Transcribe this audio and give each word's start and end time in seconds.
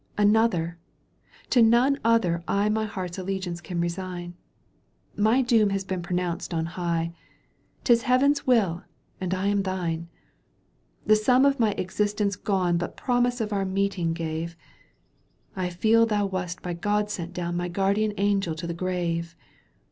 X. 0.17 0.23
Another! 0.25 0.79
to 1.51 1.61
none 1.61 1.99
other 2.03 2.43
I 2.47 2.69
My 2.69 2.85
heart's 2.85 3.19
allegiance 3.19 3.61
can 3.61 3.79
resign. 3.79 4.33
My 5.15 5.43
doom 5.43 5.69
has 5.69 5.83
been 5.83 6.01
pronounced 6.01 6.55
on 6.55 6.65
high, 6.65 7.13
Tis 7.83 8.01
Heaven's 8.01 8.41
wiU 8.41 8.83
and 9.19 9.31
I 9.35 9.45
am 9.45 9.61
thine. 9.61 10.07
The 11.05 11.15
sum 11.15 11.45
of 11.45 11.59
my 11.59 11.73
existence 11.73 12.35
gone 12.35 12.77
But 12.77 12.97
promise 12.97 13.39
of 13.39 13.53
our 13.53 13.63
meeting 13.63 14.13
gave, 14.13 14.57
I 15.55 15.69
feel 15.69 16.07
thou 16.07 16.25
wast 16.25 16.63
by 16.63 16.73
God 16.73 17.11
sent 17.11 17.31
down 17.31 17.55
My 17.55 17.67
guardian 17.67 18.15
angel 18.17 18.55
to 18.55 18.65
the 18.65 18.73
grave. 18.73 19.35